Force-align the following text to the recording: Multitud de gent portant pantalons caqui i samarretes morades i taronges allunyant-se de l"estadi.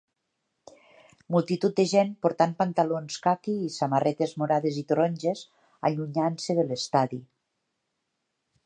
Multitud 1.35 1.75
de 1.79 1.85
gent 1.91 2.15
portant 2.27 2.55
pantalons 2.63 3.19
caqui 3.27 3.55
i 3.67 3.69
samarretes 3.77 4.35
morades 4.45 4.81
i 4.85 4.87
taronges 4.93 5.45
allunyant-se 5.91 6.59
de 6.63 6.67
l"estadi. 6.69 7.23